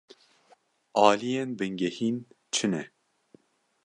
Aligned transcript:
Aliyên 1.05 1.49
bingehîn 1.59 2.17
çi 2.53 2.65
ne? 2.71 2.83